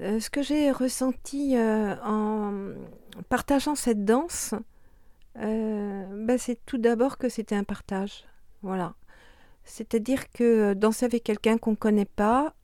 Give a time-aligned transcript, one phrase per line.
[0.00, 2.52] Euh, ce que j'ai ressenti euh, en
[3.28, 4.54] partageant cette danse,
[5.38, 8.24] euh, bah, c'est tout d'abord que c'était un partage.
[8.62, 8.94] Voilà.
[9.64, 12.54] C'est-à-dire que danser avec quelqu'un qu'on ne connaît pas,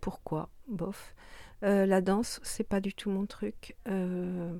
[0.00, 0.48] pourquoi?
[0.68, 1.14] Bof.
[1.62, 3.76] La danse, c'est pas du tout mon truc.
[3.86, 4.54] Euh,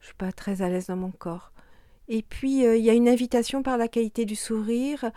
[0.00, 1.52] je suis pas très à l'aise dans mon corps.
[2.06, 5.10] Et puis, il y a une invitation par la qualité du sourire,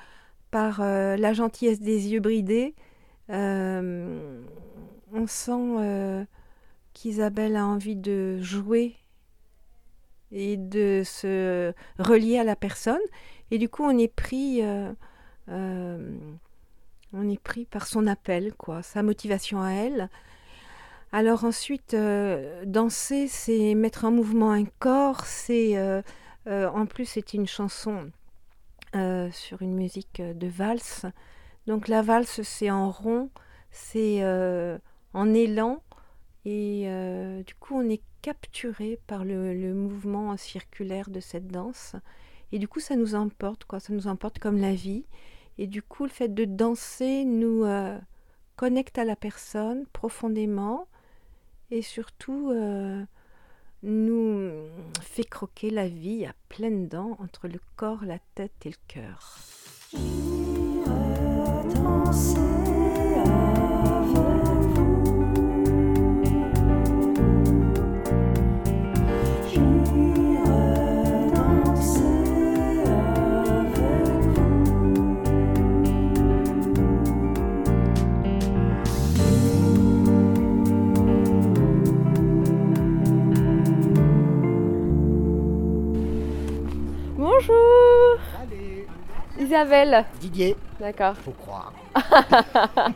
[0.50, 2.74] par la gentillesse des yeux bridés.
[3.32, 4.42] Euh,
[5.14, 6.26] on sent euh,
[6.94, 8.98] qu'Isabelle a envie de jouer
[10.32, 13.00] et de se relier à la personne.
[13.52, 14.94] Et du coup, on est pris, euh,
[17.14, 20.10] on est pris par son appel, quoi, sa motivation à elle.
[21.12, 21.96] Alors ensuite,
[22.66, 25.26] danser, c'est mettre en mouvement un corps.
[25.26, 25.78] C'est
[26.48, 28.10] en plus, c'est une chanson
[28.94, 31.06] sur une musique de valse.
[31.68, 33.30] Donc la valse, c'est en rond,
[33.72, 34.78] c'est euh,
[35.14, 35.82] en élan,
[36.46, 41.96] et euh, du coup, on est capturé par le, mouvement circulaire de cette danse.
[42.52, 43.80] Et du coup, ça nous emporte, quoi.
[43.80, 45.06] Ça nous emporte comme la vie.
[45.58, 47.98] Et du coup, le fait de danser nous euh,
[48.56, 50.88] connecte à la personne profondément
[51.70, 52.54] et surtout
[53.84, 54.52] nous
[55.02, 59.40] fait croquer la vie à pleines dents entre le corps, la tête et le cœur.
[89.62, 90.06] Isabelle.
[90.22, 91.14] Didier, D'accord.
[91.18, 91.74] faut croire.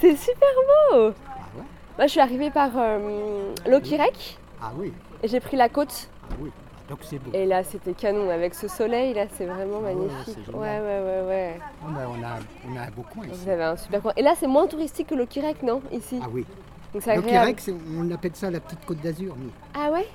[0.00, 0.48] C'est super
[0.90, 1.64] beau Ah ouais?
[1.98, 6.08] Moi je suis arrivée par euh, Lokirek Ah oui, et j'ai pris la côte.
[6.30, 6.50] ah oui.
[6.88, 7.30] Donc c'est beau.
[7.34, 10.38] Et là c'était canon avec ce soleil là, c'est vraiment Ah magnifique.
[10.54, 11.60] Ouais, ouais, ouais, ouais.
[11.84, 12.38] Oh, mais on, a,
[12.72, 13.34] on a un beau coin ici.
[13.44, 14.12] Vous avez un super coin.
[14.16, 16.18] Et là c'est moins touristique que Lokirek, non Ici?
[16.22, 16.46] Ah oui.
[16.94, 17.54] Donc c'est agréable.
[17.58, 19.50] C'est- on appelle ça la petite côte d'Azur, nous.
[19.74, 20.06] Ah ouais?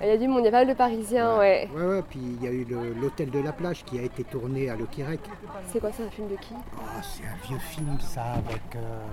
[0.00, 1.68] Il y a du monde, il y a pas mal de Parisiens, ouais.
[1.74, 2.64] Ouais, ouais, puis il y a eu
[3.00, 5.20] l'hôtel de la plage qui a été tourné à Le Quérec.
[5.66, 6.54] C'est quoi ça, un film de qui?
[6.54, 8.62] Oh, c'est un vieux film, ça, avec.
[8.76, 9.06] euh,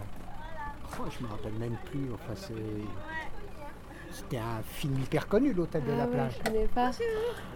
[0.97, 2.07] Oh, je me rappelle même plus.
[2.13, 2.53] Enfin, c'est.
[4.17, 6.31] C'était un film hyper connu, l'hôtel de Ah la plage.
[6.39, 6.91] je connais pas.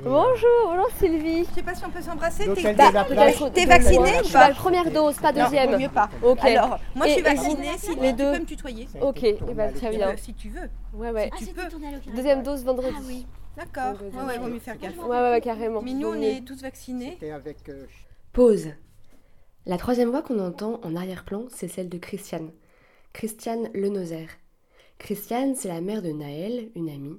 [0.03, 1.45] Bonjour, bonjour Sylvie.
[1.45, 2.45] Je sais pas si on peut s'embrasser.
[2.45, 3.53] L'hôtel T'es de bah, la t'es- plage.
[3.53, 5.77] T'es vacciné Je ou pas la première dose, pas deuxième.
[5.79, 6.09] mieux pas.
[6.21, 6.39] Ok.
[6.43, 7.77] Alors, moi je suis vaccinée.
[7.77, 8.33] Si Les tu deux.
[8.33, 8.87] peux me tutoyer.
[9.01, 10.15] Ok, et bah, à Le très bien.
[10.17, 10.69] Si tu veux.
[10.93, 11.29] Ouais, ouais.
[11.31, 12.11] Ah, tu c'était peux.
[12.15, 12.93] Deuxième dose vendredi.
[12.97, 13.25] Ah oui.
[13.55, 13.93] D'accord.
[14.13, 14.97] Ouais, Ouais, vaut mieux faire gaffe.
[14.97, 15.81] Ouais, ouais, carrément.
[15.81, 17.11] Mais nous, on est tous vaccinés.
[17.19, 17.69] C'était avec.
[17.69, 17.85] euh,
[18.33, 18.69] Pause.
[19.65, 22.51] La troisième voix qu'on entend en arrière-plan, c'est celle de Christiane.
[23.13, 24.27] Christiane Lenozer.
[24.99, 27.17] Christiane, c'est la mère de Naël, une amie,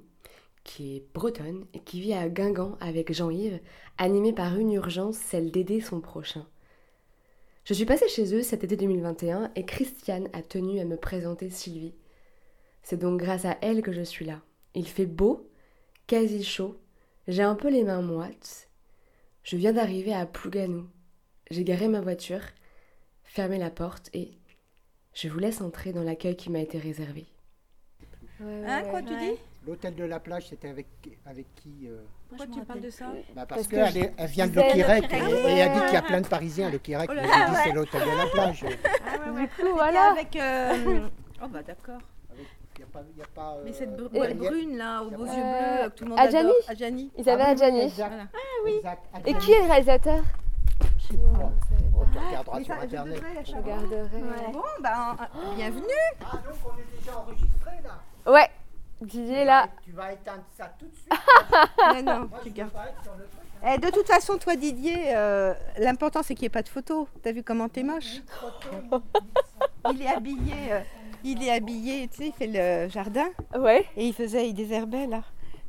[0.63, 3.59] qui est bretonne et qui vit à Guingamp avec Jean-Yves,
[3.97, 6.47] animée par une urgence, celle d'aider son prochain.
[7.65, 11.49] Je suis passée chez eux cet été 2021 et Christiane a tenu à me présenter
[11.49, 11.95] Sylvie.
[12.83, 14.41] C'est donc grâce à elle que je suis là.
[14.73, 15.49] Il fait beau,
[16.07, 16.79] quasi chaud,
[17.27, 18.69] j'ai un peu les mains moites.
[19.43, 20.87] Je viens d'arriver à Plouganou.
[21.49, 22.43] J'ai garé ma voiture,
[23.23, 24.31] fermé la porte et
[25.13, 27.25] je vous laisse entrer dans l'accueil qui m'a été réservé.
[28.67, 29.33] Hein, quoi tu dis?
[29.67, 30.87] L'hôtel de la plage, c'était avec,
[31.25, 32.01] avec qui euh?
[32.29, 33.05] Pourquoi tu parles de ça?
[33.35, 35.73] Bah, Parce parce que qu'elle je elle vient de Le Quérec Le et, et elle
[35.73, 36.79] dit qu'il y a plein de Parisiens à Le.
[36.83, 37.57] Oh là mais j'ai dit ouais.
[37.65, 38.61] c'est l'hôtel de la plage.
[38.61, 40.11] Du coup, Voilà.
[40.11, 40.35] Avec.
[40.35, 41.07] euh,
[41.43, 41.99] Oh bah d'accord.
[42.79, 45.11] Y a pas, y a pas, euh, Mais cette br- Et- boîte brune là, aux
[45.11, 46.55] beaux yeux Euh, bleus, que tout le monde Adjani adore.
[46.67, 47.11] Adjani?
[47.17, 47.81] Isabelle Ah oui, Adjani.
[47.81, 48.75] exact, Voilà.
[48.77, 49.03] exact.
[49.27, 50.23] Et qui est le réalisateur?
[50.97, 51.51] Je sais pas.
[51.95, 53.23] Oh, tu regarderas sur ça, je internet.
[53.45, 53.81] Je savoir.
[53.81, 54.51] regarderai.
[54.51, 55.85] Bon, bah, euh, bienvenue.
[56.21, 58.49] Ah donc on est déjà enregistré là Ouais,
[59.01, 59.67] Didier là.
[59.83, 61.09] Tu vas éteindre ça tout de suite.
[61.93, 62.71] Mais non, Moi, tu gardes.
[62.71, 62.85] truc.
[63.67, 67.07] Eh, de toute façon, toi Didier, euh, l'important c'est qu'il n'y ait pas de photo.
[67.23, 68.21] T'as vu comment t'es moche?
[69.91, 70.79] Il est habillé, euh,
[71.23, 73.27] il est habillé, tu sais, il fait le jardin
[73.57, 73.85] Ouais.
[73.97, 75.23] et il faisait, il désherbait là.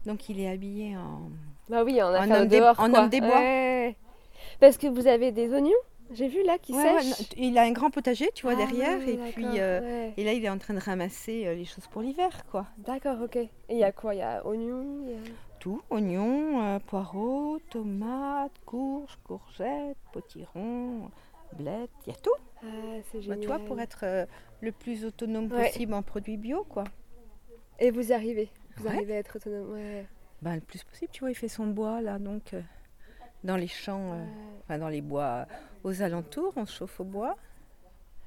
[0.06, 1.30] Donc il est habillé en.
[1.68, 3.00] Bah oui, En un homme des- dehors, en quoi.
[3.00, 3.36] homme des bois.
[3.36, 3.96] Ouais.
[4.60, 5.70] Parce que vous avez des oignons,
[6.14, 8.98] j'ai vu là, qui Ouais, non, il a un grand potager, tu vois, Ah derrière.
[8.98, 10.14] oui, et puis euh, ouais.
[10.16, 12.66] et là, il est en train de ramasser euh, les choses pour l'hiver, quoi.
[12.78, 13.36] D'accord, ok.
[13.36, 14.14] Et il y a quoi?
[14.14, 15.18] Il y a oignons il y a-
[15.58, 21.10] Tout, oignons, euh, poireaux, tomates, courges, courgettes, potirons,
[21.52, 22.30] blettes, il y a tout.
[22.62, 22.66] Ah,
[23.10, 23.40] c'est Bah, génial.
[23.40, 24.26] tu vois, pour être euh,
[24.60, 26.84] le plus autonome possible en produits bio, quoi.
[27.78, 28.48] Et vous y arrivez?
[28.76, 30.06] Vous arrivez à être autonome Ouais.
[30.40, 32.54] Ben, le plus possible, tu vois, il fait son bois, là, donc,
[33.44, 34.24] dans les champs, euh,
[34.64, 35.46] enfin, dans les bois
[35.84, 37.36] aux alentours, on se chauffe au bois.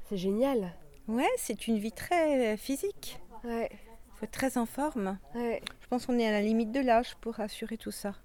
[0.09, 0.73] C'est génial.
[1.07, 3.19] Ouais, c'est une vie très physique.
[3.43, 3.69] Ouais.
[3.71, 5.17] Il faut être très en forme.
[5.35, 5.61] Ouais.
[5.81, 8.15] Je pense qu'on est à la limite de l'âge pour assurer tout ça.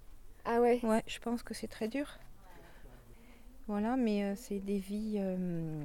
[0.45, 0.81] Ah ouais.
[0.83, 2.07] Ouais, je pense que c'est très dur.
[3.67, 5.85] Voilà, mais euh, c'est des vies euh,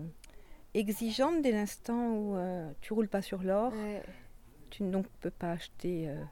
[0.74, 3.72] exigeantes dès l'instant où euh, tu roules pas sur l'or.
[3.74, 4.02] Ouais.
[4.69, 6.24] Tu ne donc peux pas acheter, euh,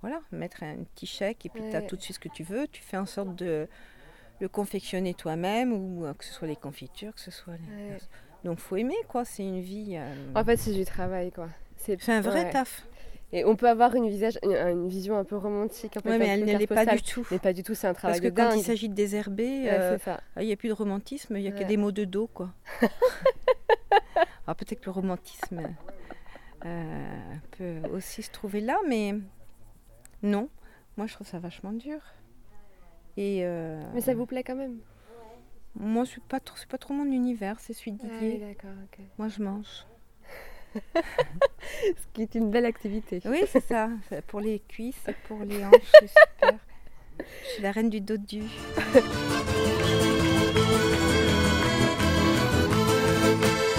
[0.00, 1.86] voilà, mettre un petit chèque et puis tu as Ouais.
[1.86, 2.68] tout de suite ce que tu veux.
[2.68, 3.66] Tu fais en sorte de
[4.44, 7.92] le confectionner toi-même ou euh, que ce soit les confitures, que ce soit les...
[7.92, 7.98] Ouais.
[8.44, 9.96] Donc faut aimer quoi, c'est une vie...
[9.96, 11.48] euh, En fait, c'est du travail, quoi.
[11.78, 12.50] C'est un vrai ouais.
[12.50, 12.86] taf.
[13.32, 15.96] Et on peut avoir une, visage, une, une vision un peu romantique.
[16.04, 17.26] Ouais, mais elle ne l'est pas du tout.
[17.30, 18.58] Mais pas du tout, c'est un travail Parce que de quand dingue.
[18.58, 21.52] il s'agit de désherber, euh, ah, il n'y a plus de romantisme, il n'y a
[21.52, 22.50] que des mots de dos quoi.
[24.46, 25.62] Alors peut-être que le romantisme
[26.64, 29.14] euh, peut aussi se trouver là, mais
[30.22, 30.48] non,
[30.96, 32.00] moi je trouve ça vachement dur.
[33.16, 34.78] Et euh, Mais ça vous plaît quand même
[35.76, 38.34] moi c'est pas trop, c'est pas trop mon univers, c'est celui de Ah Didier.
[38.34, 39.00] oui, d'accord, ok.
[39.18, 39.86] Moi je mange.
[40.94, 43.20] Ce qui est une belle activité.
[43.26, 43.88] Oui c'est ça,
[44.28, 46.58] pour les cuisses et pour les hanches, c'est super.
[47.18, 48.42] Je suis la reine du dodu.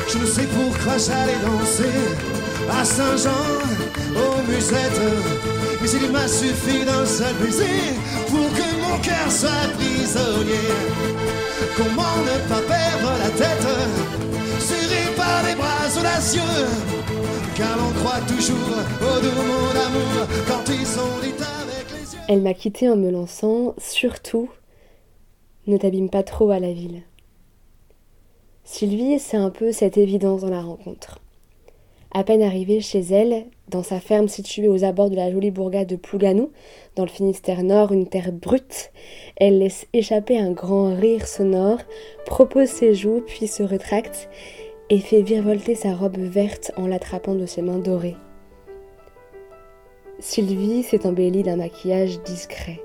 [0.07, 1.89] Je ne sais pourquoi j'allais danser
[2.71, 3.31] à Saint-Jean,
[4.15, 5.01] aux musettes.
[5.81, 7.93] Mais il m'a suffi d'un seul baiser
[8.29, 10.69] pour que mon cœur soit prisonnier.
[11.77, 13.67] Comment ne pas perdre la tête,
[14.59, 16.41] serré par les bras audacieux,
[17.55, 18.55] car l'on croit toujours
[19.01, 22.21] au doux mot d'amour quand ils sont dits avec les yeux.
[22.27, 24.49] Elle m'a quitté en me lançant, surtout,
[25.67, 27.03] ne t'abîme pas trop à la ville.
[28.63, 31.19] Sylvie, c'est un peu cette évidence dans la rencontre.
[32.17, 35.89] À peine arrivée chez elle, dans sa ferme située aux abords de la jolie bourgade
[35.89, 36.49] de Plouganou,
[36.95, 38.93] dans le Finistère Nord, une terre brute,
[39.35, 41.79] elle laisse échapper un grand rire sonore,
[42.25, 44.29] propose ses joues, puis se rétracte
[44.89, 48.15] et fait virevolter sa robe verte en l'attrapant de ses mains dorées.
[50.19, 52.79] Sylvie s'est embellie d'un maquillage discret.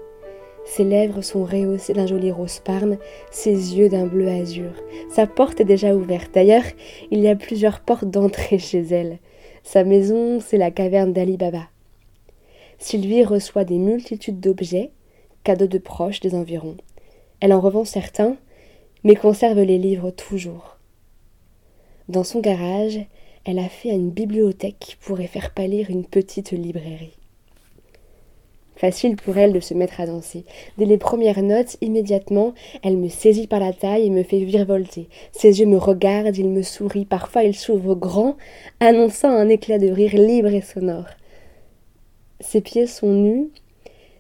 [0.71, 2.97] Ses lèvres sont rehaussées d'un joli rose parme,
[3.33, 4.71] ses yeux d'un bleu azur.
[5.11, 6.33] Sa porte est déjà ouverte.
[6.33, 6.63] D'ailleurs,
[7.11, 9.19] il y a plusieurs portes d'entrée chez elle.
[9.65, 11.65] Sa maison, c'est la caverne d'Ali Baba.
[12.79, 14.93] Sylvie reçoit des multitudes d'objets,
[15.43, 16.77] cadeaux de proches des environs.
[17.41, 18.37] Elle en revend certains,
[19.03, 20.79] mais conserve les livres toujours.
[22.09, 23.01] Dans son garage,
[23.45, 27.20] elle a fait une bibliothèque qui pourrait faire pâlir une petite librairie.
[28.81, 30.47] Facile pour elle de se mettre à danser.
[30.79, 35.11] Dès les premières notes, immédiatement, elle me saisit par la taille et me fait virevolter.
[35.33, 38.39] Ses yeux me regardent, il me sourit, parfois il s'ouvre grand,
[38.81, 41.05] annonçant un éclat de rire libre et sonore.
[42.41, 43.51] Ses pieds sont nus,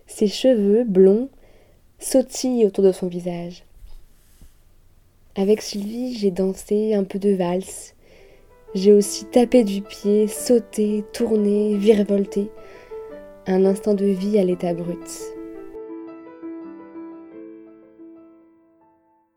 [0.06, 1.30] ses cheveux blonds
[1.98, 3.64] sautillent autour de son visage.
[5.36, 7.94] Avec Sylvie, j'ai dansé un peu de valse.
[8.74, 12.50] J'ai aussi tapé du pied, sauté, tourné, virevolté
[13.50, 14.96] un instant de vie à l'état brut.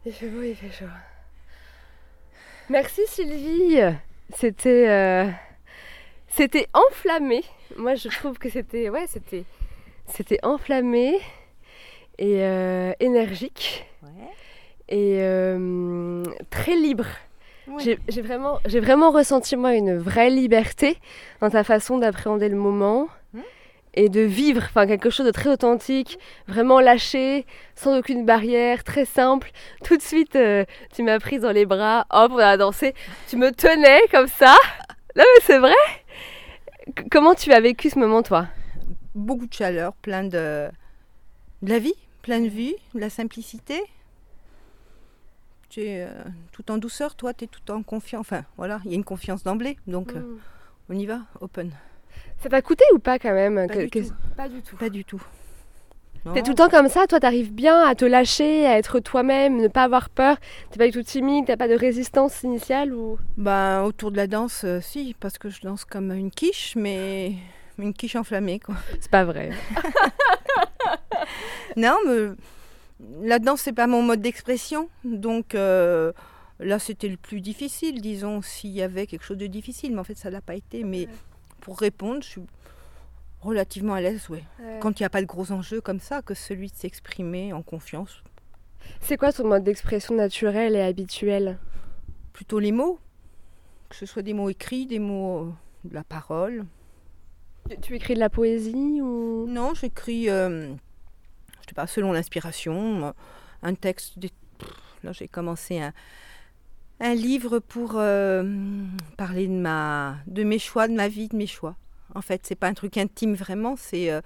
[0.05, 0.91] Il fait beau, il fait chaud.
[2.69, 3.79] Merci Sylvie.
[4.35, 5.29] C'était euh,
[6.27, 7.43] c'était enflammé.
[7.77, 9.45] Moi je trouve que c'était ouais c'était
[10.07, 11.19] c'était enflammé
[12.19, 13.85] et euh, énergique
[14.89, 17.07] et euh, très libre.
[17.79, 20.97] J'ai j'ai vraiment, j'ai vraiment ressenti moi une vraie liberté
[21.39, 23.07] dans ta façon d'appréhender le moment.
[23.95, 27.45] Et de vivre, enfin quelque chose de très authentique, vraiment lâché,
[27.75, 29.51] sans aucune barrière, très simple.
[29.83, 32.93] Tout de suite, euh, tu m'as prise dans les bras, hop, on a dansé.
[33.27, 34.55] Tu me tenais comme ça.
[35.15, 35.75] Non mais c'est vrai.
[36.97, 38.47] C- comment tu as vécu ce moment toi?
[39.13, 40.67] Beaucoup de chaleur, plein de,
[41.61, 43.79] de la vie, plein de vue, de la simplicité.
[45.69, 46.09] Tu es euh,
[46.51, 48.21] tout en douceur, toi, tu es tout en confiance.
[48.21, 50.39] Enfin, voilà, il y a une confiance d'emblée, donc euh, Hmm.
[50.89, 51.71] on y va, open.
[52.41, 54.13] Ça t'a coûté ou pas quand même Pas que- du que-.
[54.35, 54.75] Pas du tout.
[54.77, 55.21] Pas du tout.
[56.33, 59.57] T'es tout le temps comme ça, toi t'arrives bien à te lâcher, à être toi-même,
[59.61, 60.37] ne pas avoir peur,
[60.71, 63.17] t'es pas du tout timide, t'as pas de résistance initiale ou...
[63.35, 67.33] Ben, autour de la danse, euh, si, parce que je danse comme une quiche, mais
[67.77, 68.75] une quiche enflammée, quoi.
[69.01, 69.49] C'est pas vrai.
[71.75, 74.89] Non, mais la danse, c'est pas mon mode d'expression.
[75.03, 76.11] Donc euh,
[76.59, 79.93] là, c'était le plus difficile, disons, s'il y avait quelque chose de difficile.
[79.93, 80.83] Mais en fait, ça l'a pas été.
[80.83, 81.07] Mais
[81.63, 82.41] pour répondre, je suis
[83.39, 84.43] relativement à l'aise, ouais.
[84.81, 87.61] Quand il n'y a pas de gros enjeux comme ça, que celui de s'exprimer en
[87.61, 88.21] confiance.
[88.99, 91.57] C'est quoi ton mode d'expression naturel et habituel?
[92.33, 92.99] Plutôt les mots,
[93.89, 95.51] que ce soit des mots écrits, des mots euh,
[95.85, 96.65] de la parole.
[97.81, 99.45] Tu- écris de la poésie ou...
[99.47, 100.67] Non, j'écris, euh,
[101.61, 103.13] je sais pas, selon l'inspiration,
[103.61, 104.19] un texte.
[104.19, 104.31] des-
[105.03, 105.93] Là, j'ai commencé un,
[107.03, 108.43] un livre pour euh,
[109.17, 111.75] parler de, ma, de mes choix, de ma vie, de mes choix.
[112.15, 114.21] En fait, c'est pas un truc intime vraiment, c'est euh,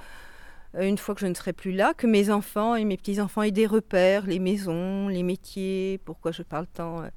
[0.80, 3.52] une fois que je ne serai plus là, que mes enfants et mes petits-enfants aient
[3.52, 7.08] des repères, les maisons, les métiers, pourquoi je parle tant euh,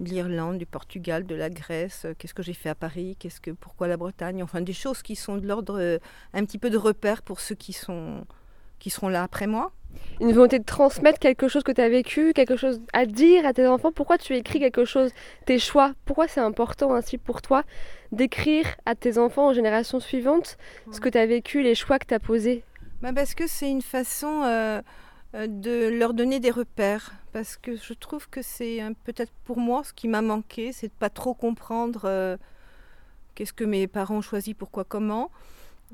[0.00, 3.50] de l'Irlande, du Portugal, de la Grèce, qu'est-ce que j'ai fait à Paris, qu'est-ce que,
[3.50, 6.00] pourquoi la Bretagne, enfin des choses qui sont de l'ordre
[6.32, 8.24] un petit peu de repères pour ceux qui, sont,
[8.78, 9.72] qui seront là après moi.
[10.20, 13.52] Une volonté de transmettre quelque chose que tu as vécu, quelque chose à dire à
[13.52, 13.92] tes enfants.
[13.92, 15.10] Pourquoi tu écris quelque chose,
[15.46, 15.92] tes choix?
[16.04, 17.62] Pourquoi c'est important ainsi pour toi
[18.10, 20.56] d'écrire à tes enfants aux générations suivantes
[20.90, 22.64] ce que tu as vécu, les choix que tu as posés?
[23.00, 24.82] Bah Parce que c'est une façon euh,
[25.34, 27.12] euh, de leur donner des repères.
[27.32, 30.92] Parce que je trouve que c'est peut-être pour moi ce qui m'a manqué, c'est de
[30.92, 32.36] pas trop comprendre euh,
[33.34, 35.30] qu'est-ce que mes parents ont choisi, pourquoi, comment.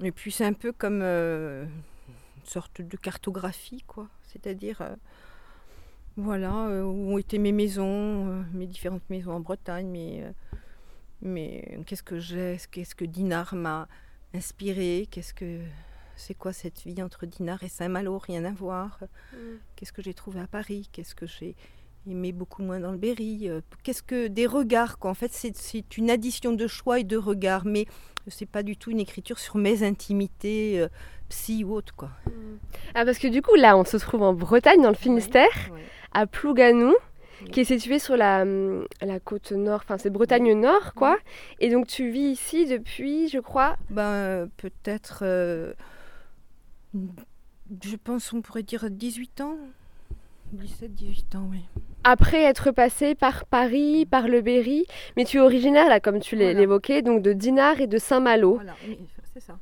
[0.02, 1.66] Et puis c'est un peu comme euh,
[2.44, 4.08] une sorte de cartographie, quoi.
[4.22, 4.94] C'est-à-dire, euh,
[6.16, 10.24] voilà, euh, où ont été mes maisons, euh, mes différentes maisons en Bretagne, mais,
[11.22, 13.88] mais qu'est-ce que j'ai, qu'est-ce que Dinard m'a
[14.34, 15.60] inspiré, qu'est-ce que
[16.16, 19.00] c'est quoi cette vie entre Dinard et Saint-Malo, rien à voir.
[19.74, 21.56] Qu'est-ce que j'ai trouvé à Paris, qu'est-ce que j'ai
[22.08, 25.10] aimé beaucoup moins dans le Berry, euh, qu'est-ce que des regards, quoi.
[25.10, 27.86] En fait, c'est- une addition de choix et de regards, mais
[28.28, 30.88] c'est pas du tout une écriture sur mes intimités, euh,
[31.28, 32.10] psy ou autres, quoi.
[32.94, 35.82] Ah parce que du coup là on se trouve en Bretagne dans le Finistère, Ouais.
[36.12, 36.94] à Plouganou,
[37.52, 41.18] qui est situé sur la, hum, la côte nord, enfin c'est Bretagne nord quoi.
[41.60, 45.72] Et donc tu vis ici depuis, je crois, Ben, euh, peut-être, euh,
[47.82, 49.56] je pense, on pourrait dire 18 ans.
[50.52, 51.64] 17, 18 ans, oui.
[52.04, 54.84] Après être passé par Paris, par le Berry,
[55.16, 56.52] mais tu es originaire là comme tu Voilà.
[56.52, 58.54] l'évoquais, donc de Dinard et de Saint-Malo.
[58.54, 58.74] Voilà,
[59.32, 59.58] c'est ça.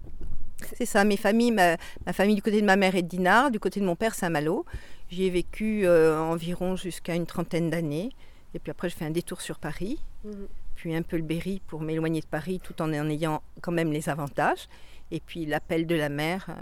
[0.76, 3.50] C'est ça, mes familles, ma, ma famille du côté de ma mère est de Dinard,
[3.50, 4.64] du côté de mon père, Saint-Malo.
[5.10, 8.10] J'y ai vécu euh, environ jusqu'à une trentaine d'années.
[8.54, 10.46] Et puis après, je fais un détour sur Paris, Mhm.
[10.76, 13.92] puis un peu le Berry pour m'éloigner de Paris tout en en ayant quand même
[13.92, 14.68] les avantages.
[15.14, 16.46] Et puis l'appel de la mer.
[16.48, 16.54] euh,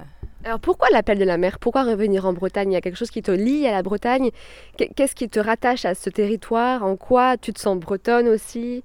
[0.45, 1.59] Alors pourquoi l'appel de la mer?
[1.61, 2.73] Pourquoi revenir en Bretagne?
[2.73, 4.31] Il y a quelque chose qui te lie à la Bretagne?
[4.77, 6.85] Qu'est- Qu'est-ce qui te rattache à ce territoire?
[6.85, 8.83] En quoi tu te sens bretonne aussi?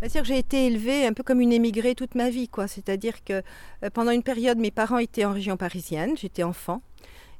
[0.00, 2.66] C'est-à-dire que j'ai été élevée un peu comme une émigrée toute ma vie, quoi.
[2.66, 3.34] C'est-à-dire que
[3.84, 6.82] euh, pendant une période, mes parents étaient en région parisienne, j'étais enfant,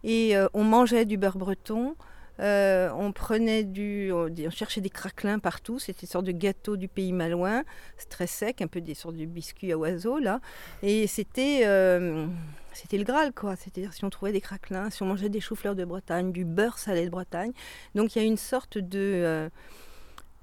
[0.05, 1.97] et euh, on mangeait du beurre breton,
[2.41, 6.89] euh, on prenait du, on, cherchait des craquelins partout, c'était une sorte de gâteau du
[6.89, 7.63] pays malouin,
[8.11, 10.41] très sec, un peu des sortes de biscuits à oiseaux là,
[10.83, 12.27] et c'était euh,
[12.73, 13.55] c'était le Graal, quoi.
[13.55, 16.79] C'est-à-dire si on trouvait des craquelins, si on mangeait des choux-fleurs de Bretagne, du beurre
[16.79, 17.53] salé de Bretagne,
[17.95, 19.49] donc il y a une sorte de euh,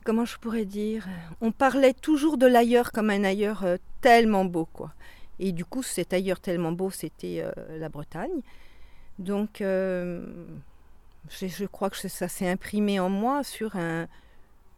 [0.06, 1.06] comment je pourrais dire
[1.42, 3.66] On parlait toujours de l'ailleurs comme un ailleurs
[4.00, 4.94] tellement beau, quoi.
[5.40, 7.44] Et du coup, cet ailleurs tellement beau, c'était
[7.78, 8.42] la Bretagne.
[9.18, 9.62] Donc,
[11.30, 14.08] je, crois que ça s'est imprimé en moi sur un-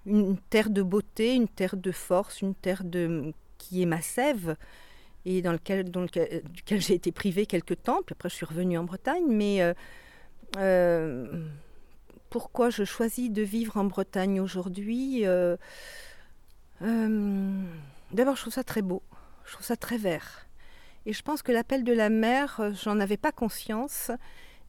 [0.06, 2.84] une terre de beauté, une terre de force, une terre
[3.58, 4.56] qui est ma sève
[5.26, 8.02] et dans lequel, lequel- duquel j'ai été privée quelque temps.
[8.06, 9.26] Puis après, je suis revenue en Bretagne.
[9.28, 9.74] Mais euh,
[10.58, 11.46] euh,
[12.30, 15.56] pourquoi je choisis de vivre en Bretagne aujourd'hui euh,
[16.82, 17.64] euh,
[18.12, 19.02] D'abord, je trouve ça très beau.
[19.46, 20.46] Je trouve ça très vert.
[21.06, 24.12] Et je pense que l'appel de la mer, euh, j'en avais pas conscience.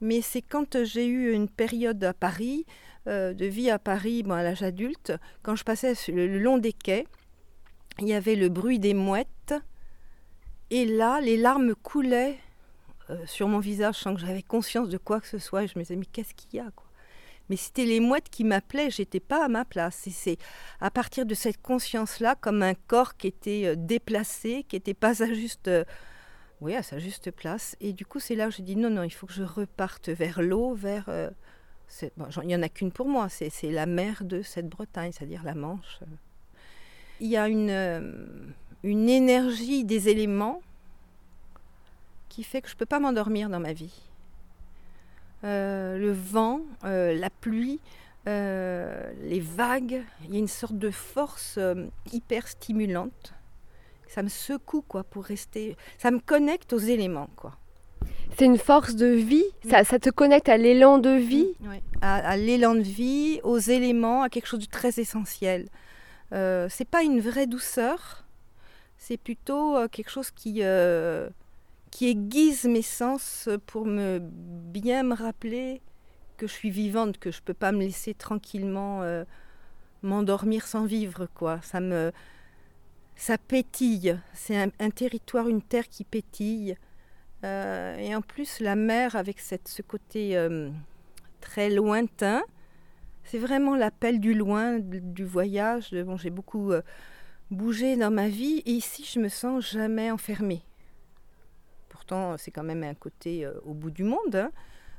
[0.04, 2.66] Mais c'est quand j'ai eu une période à Paris,
[3.08, 6.74] euh, de vie à Paris, bon, à l'âge adulte, quand je passais le, long des
[6.74, 7.06] quais,
[8.00, 9.54] il y avait le bruit des mouettes.
[10.68, 12.38] Et là, les larmes coulaient
[13.08, 15.64] euh, sur mon visage sans que j'avais conscience de quoi que ce soit.
[15.64, 16.70] Je me disais, mais qu'est-ce qu'il y a
[17.48, 20.06] Mais c'était les mouettes qui m'appelaient, j'étais pas à ma place.
[20.06, 20.36] Et c'est
[20.82, 25.22] à partir de cette conscience-là, comme un corps qui était euh, déplacé, qui n'était pas
[25.22, 25.70] à juste,
[26.60, 27.76] oui, à sa juste place.
[27.80, 30.08] Et du coup, c'est là que j'ai dit, non, non, il faut que je reparte
[30.08, 31.08] vers l'eau, vers...
[31.08, 31.30] euh,
[32.02, 35.54] il n'y en a qu'une pour moi, c'est la mer de cette Bretagne, c'est-à-dire la
[35.54, 36.00] Manche.
[37.20, 38.26] Il y a une, euh,
[38.82, 40.62] une énergie des éléments
[42.28, 44.02] qui fait que je ne peux pas m'endormir dans ma vie.
[45.44, 47.80] Euh, le vent, la pluie,
[48.26, 51.58] les vagues, il y a une sorte de force
[52.12, 53.34] hyper stimulante.
[54.14, 55.76] Ça me secoue quoi pour rester.
[55.98, 57.56] Ça me connecte aux éléments quoi.
[58.36, 61.48] C'est une force de vie, ça, ça te connecte à l'élan de vie.
[61.62, 65.68] Oui, à, à l'élan de vie, aux éléments, à quelque chose de très essentiel.
[66.32, 68.24] Euh, c'est pas une vraie douceur,
[68.98, 71.28] c'est plutôt euh, quelque chose qui, euh,
[71.90, 75.80] qui aiguise mes sens pour me bien me rappeler
[76.36, 79.24] que je suis vivante, que je peux pas me laisser tranquillement euh,
[80.02, 81.60] m'endormir sans vivre quoi.
[81.62, 82.12] Ça me
[83.16, 84.18] ça pétille.
[84.32, 86.76] C'est un, territoire, une terre qui pétille.
[87.44, 90.70] Euh, et en plus, la mer, avec ce côté euh,
[91.40, 92.42] très lointain,
[93.24, 95.90] C'est vraiment l'appel du loin, du voyage.
[95.92, 96.82] Bon, j'ai beaucoup euh,
[97.50, 100.62] bougé dans ma vie et ici, je me sens jamais enfermée.
[101.88, 104.34] Pourtant, c'est quand même un côté au bout du monde,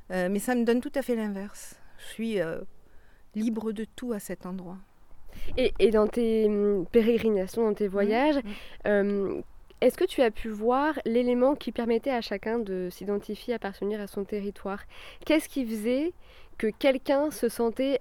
[0.09, 0.29] hein.
[0.29, 1.75] mais ça me donne tout à fait l'inverse.
[1.99, 2.37] Je suis
[3.35, 4.77] libre de tout à cet endroit.
[5.57, 8.39] Et, dans tes hum, pérégrinations, dans tes mmh, voyages,
[8.85, 9.41] mmh.
[9.81, 14.07] Est-ce que tu as pu voir l'élément qui permettait à chacun de s'identifier, appartenir à
[14.07, 14.81] son territoire?
[15.25, 16.13] Qu'est-ce qui faisait
[16.57, 17.99] que quelqu'un se sentait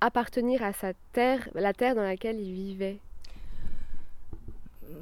[0.00, 2.98] appartenir à sa terre, la terre dans laquelle il vivait?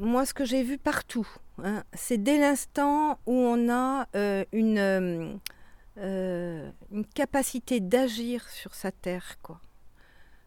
[0.00, 1.28] Moi, ce que j'ai vu partout,
[1.62, 5.34] hein, c'est dès l'instant où on a euh, une, euh,
[5.98, 9.60] euh, une capacité d'agir sur sa terre, quoi.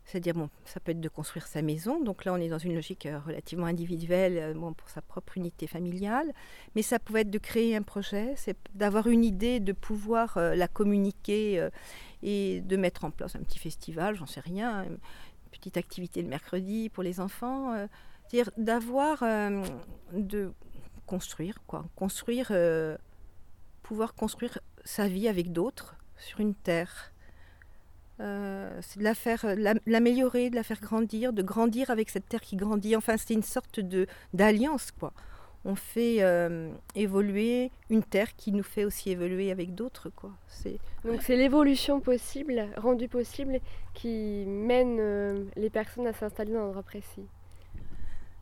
[0.10, 2.74] C'est-à-dire, bon, ça peut être de construire sa maison, donc là on est dans une
[2.74, 6.34] logique euh, relativement individuelle, euh, bon, pour sa propre unité familiale,
[6.74, 10.56] mais ça pouvait être de créer un projet, c'est d'avoir une idée, de pouvoir euh,
[10.56, 11.70] la communiquer
[12.24, 14.98] et de mettre en place un petit festival, j'en sais rien, une
[15.52, 17.76] petite activité le mercredi pour les enfants,
[18.26, 19.24] c'est-à-dire d'avoir,
[20.14, 20.52] de
[21.06, 22.52] construire, quoi, construire,
[23.84, 27.12] pouvoir construire sa vie avec d'autres sur une terre.
[28.20, 32.28] Euh, c'est de la faire, euh, l'améliorer, de la faire grandir, de grandir avec cette
[32.28, 32.96] terre qui grandit.
[32.96, 35.14] Enfin, c'est une sorte de d'alliance, quoi.
[35.66, 40.32] On fait euh, évoluer une terre qui nous fait aussi évoluer avec d'autres, quoi.
[40.48, 43.60] C'est donc c'est l'évolution possible, rendue possible,
[43.94, 47.26] qui mène les personnes à s'installer dans un endroit précis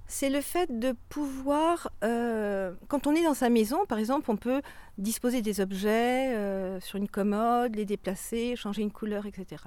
[0.08, 4.38] c'est le fait de pouvoir, euh, quand on est dans sa maison, par exemple, on
[4.38, 4.62] peut
[4.98, 9.64] disposer des objets euh, sur une commode, les déplacer, changer une couleur, etc.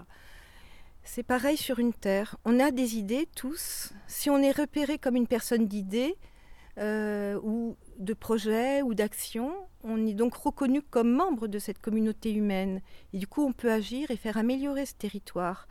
[1.03, 2.37] C'est pareil sur une terre.
[2.47, 3.93] On a des idées tous.
[4.07, 6.17] Si on est repéré comme une personne d'idées
[6.79, 9.53] euh, ou de projets ou d'actions,
[9.85, 12.81] on est donc reconnu comme membre de cette communauté humaine.
[13.13, 15.69] Et du coup, on peut agir et faire améliorer ce territoire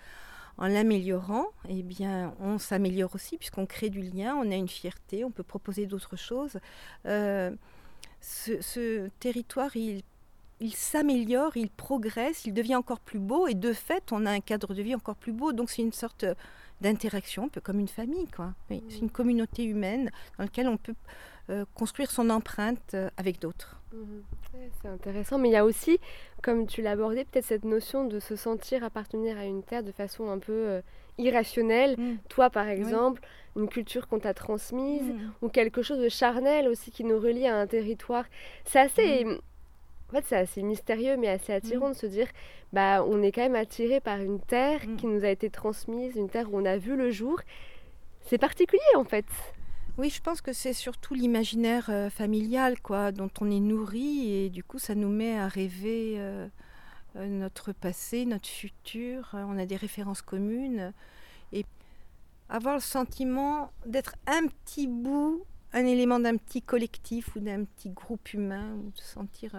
[0.60, 5.24] en l'améliorant, eh bien, on s'améliore aussi puisqu'on crée du lien, on a une fierté,
[5.24, 6.60] on peut proposer d'autres choses.
[7.06, 7.52] Euh,
[8.20, 10.02] ce, territoire, il,
[10.60, 14.42] il s'améliore, il progresse, il devient encore plus beau et de fait, on a un
[14.42, 15.54] cadre de vie encore plus beau.
[15.54, 16.26] Donc c'est une sorte
[16.82, 18.54] d'interaction, un peu comme une famille, quoi.
[18.70, 20.96] c'est une communauté humaine dans laquelle on peut
[21.50, 23.79] euh, construire son empreinte euh, avec d'autres.
[23.94, 24.24] Mhm.
[24.82, 26.00] c'est intéressant, mais il y a aussi,
[26.44, 29.92] comme tu l'as abordé, peut-être cette notion de se sentir appartenir à une terre de
[29.92, 30.82] façon un peu euh,
[31.18, 31.96] irrationnelle.
[31.98, 32.18] Mm.
[32.30, 33.22] Toi, par exemple,
[33.56, 35.32] une culture qu'on t'a transmise, mm.
[35.42, 38.26] ou quelque chose de charnel aussi qui nous relie à un territoire.
[38.66, 39.26] C'est assez...
[39.26, 39.40] Mm.
[40.10, 42.28] En fait, c'est assez mystérieux, mais assez attirant de se dire,
[42.74, 46.30] bah, on est quand même attiré par une terre qui nous a été transmise, une
[46.30, 47.40] terre où on a vu le jour.
[48.22, 49.28] C'est particulier, en fait.
[50.00, 54.50] Oui, je pense que c'est surtout l'imaginaire euh, familial, quoi, dont on est nourri, et
[54.50, 56.48] du coup, ça nous met à rêver euh,
[57.18, 59.32] euh, notre passé, notre futur.
[59.34, 60.94] on a des références communes,
[61.52, 61.66] et
[62.48, 67.90] avoir le sentiment d'être un petit bout, un élément d'un petit collectif ou d'un petit
[67.90, 69.52] groupe humain, ou de sentir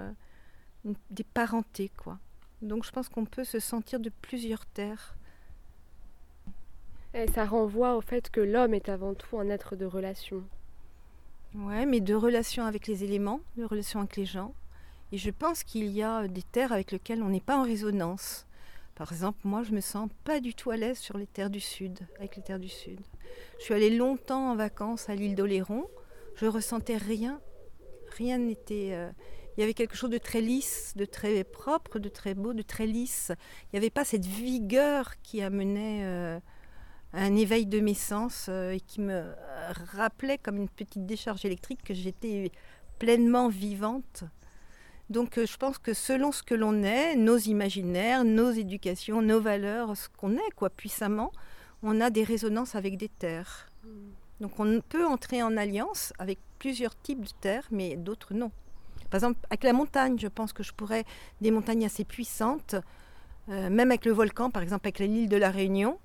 [1.11, 2.19] des parentés, quoi.
[2.63, 5.19] Donc, je pense qu'on peut se sentir de plusieurs terres.
[7.35, 10.45] Ça renvoie au fait que l'homme est avant tout un être de relation.
[11.55, 14.55] Ouais, mais de relation avec les éléments, de relation avec les gens.
[15.11, 18.47] Et je pense qu'il y a des terres avec lesquelles on n'est pas en résonance.
[18.95, 21.59] Par exemple, moi, je me sens pas du tout à l'aise sur les terres du
[21.59, 23.01] Sud, avec les terres du Sud.
[23.59, 25.89] Je suis allée longtemps en vacances à l'île d'Oléron.
[26.37, 27.41] Je ressentais rien.
[28.17, 28.91] Rien n'était.
[28.93, 29.11] Euh,
[29.57, 32.63] il y avait quelque chose de très lisse, de très propre, de très beau, de
[32.63, 33.33] très lisse.
[33.65, 36.05] Il n'y avait pas cette vigueur qui amenait.
[36.05, 36.39] Euh,
[37.13, 39.25] un éveil de mes sens euh, et qui me
[39.95, 42.53] rappelait comme une petite décharge électrique que j'étais
[42.99, 44.25] pleinement vivante.
[45.09, 49.41] Donc euh, je pense que selon ce que l'on est, nos imaginaires, nos éducations, nos
[49.41, 51.33] valeurs, ce qu'on est quoi puissamment,
[51.83, 53.69] on a des résonances avec des terres.
[54.41, 58.51] Donc on peut entrer en alliance avec plusieurs types de terres, mais d'autres non.
[59.11, 61.05] Par exemple, avec la montagne, je pense que je pourrais
[61.41, 62.77] des montagnes assez puissantes,
[63.49, 65.99] euh, même avec le volcan, par exemple avec l'île de la Réunion,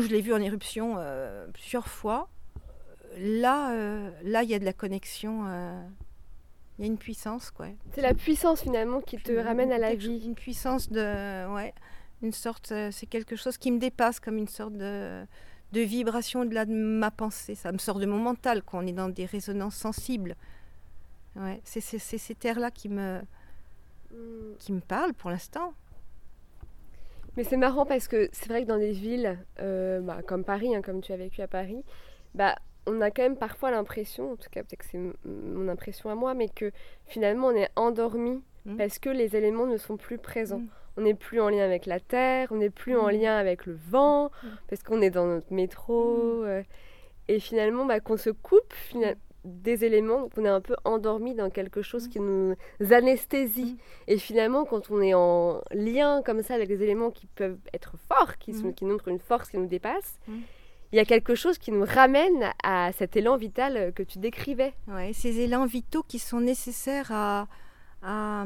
[0.00, 2.28] je l'ai vu en éruption euh, plusieurs fois.
[3.18, 5.44] Là, euh, là, il y a de la connexion.
[5.48, 5.82] Euh,
[6.78, 7.66] il y a une puissance, quoi.
[7.94, 10.22] C'est la puissance finalement qui te ramène à la vie.
[10.24, 11.72] Une puissance de, ouais,
[12.22, 12.74] une sorte.
[12.90, 15.24] c'est quelque chose qui me dépasse, comme une sorte de,
[15.72, 17.54] de vibration au-delà de ma pensée.
[17.54, 20.36] Ça me sort de mon mental, quand on est dans des résonances sensibles.
[21.36, 23.20] Ouais, c'est ces terres-là qui me,
[24.12, 24.56] hmm.
[24.58, 25.74] qui me parlent pour l'instant.
[27.36, 30.74] Mais c'est marrant parce que c'est vrai que dans des villes euh, bah, comme Paris,
[30.74, 31.84] hein, comme tu as vécu à Paris,
[32.34, 36.08] bah, on a quand même parfois l'impression, en tout cas peut-être que c'est mon impression
[36.08, 36.70] à moi, mais que
[37.04, 38.76] finalement on est endormi mmh.
[38.76, 40.60] parce que les éléments ne sont plus présents.
[40.60, 40.68] Mmh.
[40.98, 43.78] on n'est plus en lien avec la terre, on n'est plus en lien avec le
[43.90, 44.30] vent,
[44.68, 46.44] parce qu'on est dans notre métro.
[46.44, 46.62] euh,
[47.28, 48.72] et finalement, bah, qu'on se coupe
[49.46, 52.54] des éléments, qu'on est un peu endormi dans quelque chose qui nous
[52.90, 53.76] anesthésie.
[54.08, 57.94] Et finalement, quand on est en lien comme ça avec des éléments qui peuvent être
[58.08, 58.74] forts, qui, sont, Mhm.
[58.74, 60.18] qui montrent une force qui nous dépasse,
[60.92, 64.74] il y a quelque chose qui nous ramène à cet élan vital que tu décrivais.
[64.88, 67.48] Ouais, ces élans vitaux qui sont nécessaires à,
[68.02, 68.44] à,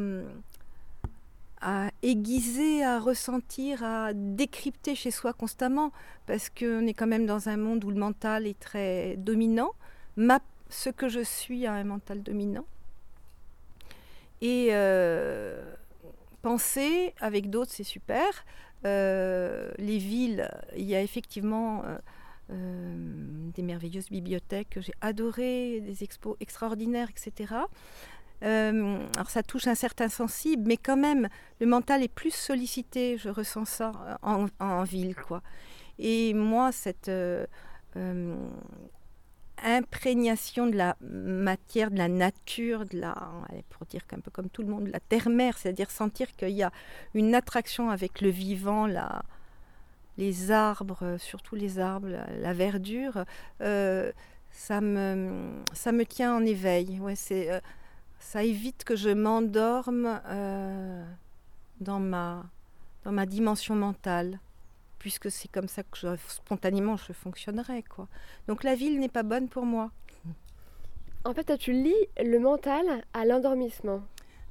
[1.61, 5.93] à aiguiser, à ressentir, à décrypter chez soi constamment,
[6.27, 9.73] parce qu'on est quand même dans un monde où le mental est très dominant.
[10.17, 10.39] Ma,
[10.71, 12.67] ce que je suis a un mental dominant.
[14.41, 15.63] Et euh,
[16.43, 18.45] penser avec d'autres, c'est super.
[18.87, 21.83] Euh, les villes, il y a effectivement
[22.49, 27.55] euh, des merveilleuses bibliothèques que j'ai adorées, des expos extraordinaires, etc.
[28.43, 31.29] Alors ça touche un certain sensible, mais quand même,
[31.61, 35.43] le mental est plus sollicité, je ressens ça en, en ville, quoi.
[35.99, 37.11] Et moi, cette
[39.65, 43.15] imprégnation de la matière, de la nature, de la,
[43.71, 46.63] pour dire qu'un peu comme tout le monde, de la terre-mère, c'est-à-dire sentir qu'il y
[46.63, 46.73] a
[47.15, 49.23] une attraction avec le vivant, la,
[50.19, 53.25] les arbres, euh, surtout les arbres, la, verdure,
[53.61, 54.13] euh,
[54.51, 57.01] ça, me, ça me tient en éveil.
[57.01, 57.61] Ouais, c'est, euh,
[58.19, 60.21] ça évite que je m'endorme
[61.81, 62.45] dans, ma,
[63.05, 64.39] dans ma dimension mentale
[65.01, 67.83] puisque c'est comme ça que je, spontanément je fonctionnerais.
[67.83, 68.07] Quoi.
[68.47, 69.91] Donc la ville n'est pas bonne pour moi.
[71.25, 74.03] En fait, toi, tu lis le mental à l'endormissement.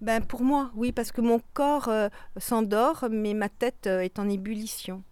[0.01, 4.19] Ben, pour moi, oui, parce que mon corps euh, s'endort, mais ma tête euh, est
[4.19, 5.03] en ébullition.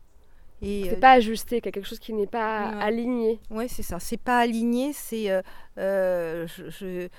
[0.61, 3.39] Et c'est euh, pas ajusté, quelque chose qui n'est pas aligné.
[3.49, 3.99] Oui, c'est ça.
[3.99, 5.27] C'est pas aligné, c'est.
[5.77, 7.09] Je, je,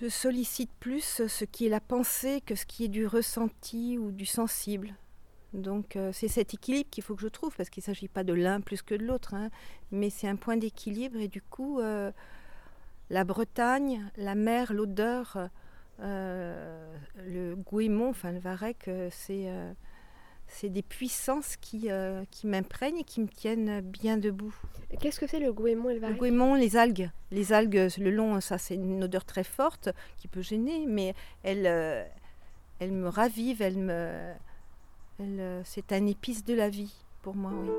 [0.00, 4.12] je sollicite plus ce qui est la pensée que ce qui est du ressenti ou
[4.12, 4.94] du sensible.
[5.54, 8.24] Donc euh, c'est cet équilibre qu'il faut que je trouve, parce qu'il ne s'agit pas
[8.24, 9.50] de l'un plus que de l'autre, hein,
[9.90, 12.10] mais c'est un point d'équilibre et du coup, euh,
[13.10, 15.50] la Bretagne, la mer, l'odeur,
[16.00, 19.48] euh, le goémon, enfin le varech, c'est
[20.48, 21.88] c'est des puissances qui,
[22.30, 24.54] qui m'imprègnent et qui me tiennent bien debout.
[25.00, 26.16] Qu'est-ce que c'est le goémon et le varech?
[26.16, 27.10] Le goémon, les algues.
[27.30, 31.66] Les algues, le long, ça c'est une odeur très forte qui peut gêner, mais elle,
[32.80, 34.32] elle me ravive, elle me
[35.64, 37.70] c'est un épice de la vie pour moi, oui.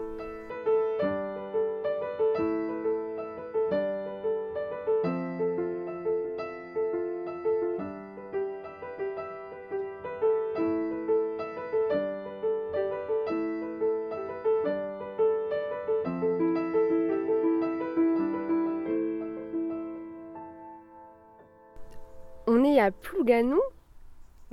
[22.46, 23.60] On est à Plouganou,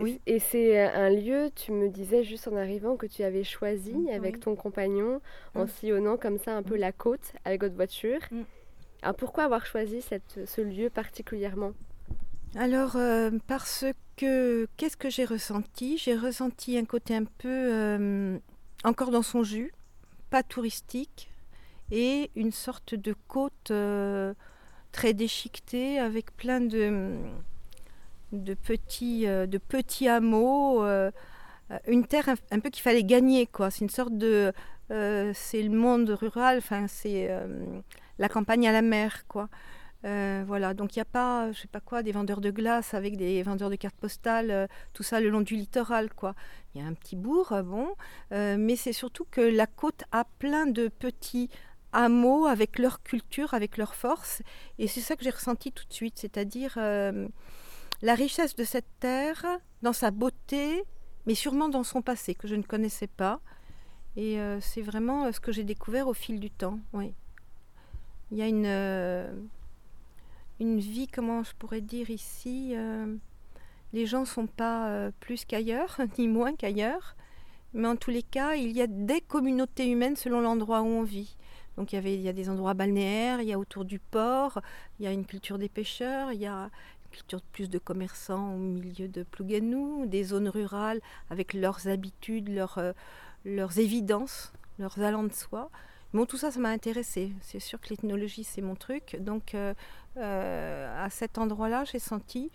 [0.03, 0.21] oui.
[0.27, 4.09] Et c'est un lieu, tu me disais juste en arrivant, que tu avais choisi mmh,
[4.09, 4.41] avec oui.
[4.41, 5.21] ton compagnon
[5.55, 5.69] en mmh.
[5.69, 6.81] sillonnant comme ça un peu mmh.
[6.81, 8.21] la côte avec votre voiture.
[9.03, 11.73] Alors pourquoi avoir choisi cette, ce lieu particulièrement?
[12.57, 13.85] Alors euh, parce
[14.17, 15.97] que qu'est-ce que j'ai ressenti?
[15.99, 18.39] J'ai ressenti un côté un peu euh,
[18.85, 19.73] encore dans son jus,
[20.31, 21.31] pas touristique,
[21.91, 24.35] et une sorte de côte euh,
[24.93, 27.15] très déchiquetée avec plein de
[28.33, 31.11] de petits, euh, de petits hameaux, euh,
[31.87, 33.47] une terre un, peu qu'il fallait gagner.
[33.47, 33.71] quoi.
[33.71, 34.53] C'est une sorte de...
[34.91, 37.31] Euh, c'est le monde rural, enfin c'est
[38.19, 39.25] la campagne à la mer.
[39.29, 39.49] quoi.
[40.03, 43.17] voilà, donc il n'y a pas, je sais pas quoi, des vendeurs de glace avec
[43.17, 46.13] des vendeurs de cartes postales, tout ça le long du littoral.
[46.13, 46.35] quoi.
[46.75, 47.95] Il y a un petit bourg, bon,
[48.33, 51.51] mais c'est surtout que la côte a plein de petits
[51.93, 54.43] hameaux avec leur culture, avec leur force,
[54.81, 56.79] et c'est ça que j'ai ressenti tout de suite, c'est-à-dire
[58.03, 59.45] la richesse de cette terre,
[59.83, 60.85] dans sa beauté,
[61.27, 63.41] mais sûrement dans son passé que je ne connaissais pas.
[64.17, 66.79] Et euh, c'est vraiment euh, ce que j'ai découvert au fil du temps.
[66.93, 67.13] Oui.
[68.31, 69.33] Il y a une, euh,
[70.61, 72.75] une vie, comment je pourrais dire ici,
[73.93, 77.17] les gens ne sont pas plus qu'ailleurs, ni moins qu'ailleurs,
[77.75, 81.03] mais en tous les cas, il y a des communautés humaines selon l'endroit où on
[81.03, 81.37] vit.
[81.77, 83.99] Donc il y, avait, il y a des endroits balnéaires, il y a autour du
[83.99, 84.61] port,
[84.99, 86.71] il y a une culture des pêcheurs, il y a
[87.11, 92.79] culture plus de commerçants au milieu de Plouganou, des zones rurales avec leurs habitudes, leurs,
[92.79, 92.93] euh,
[93.45, 95.71] leurs évidences, leurs allants de soi.
[96.13, 97.33] Bon, tout ça, ça m'a intéressé.
[97.41, 99.17] C'est sûr que l'ethnologie, c'est mon truc.
[99.21, 99.75] Donc, euh,
[100.17, 102.51] euh, à cet endroit-là, j'ai senti,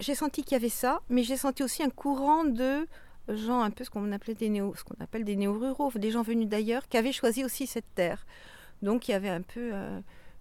[0.00, 2.88] j'ai senti qu'il y avait ça, mais j'ai senti aussi un courant de
[3.28, 6.22] gens, un peu ce qu'on appelait des néo, ce qu'on appelle des néo-ruraux, des gens
[6.22, 8.26] venus d'ailleurs, qui avaient choisi aussi cette terre.
[8.82, 9.72] Donc, il y avait un peu